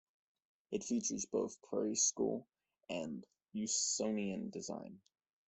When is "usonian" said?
3.53-4.49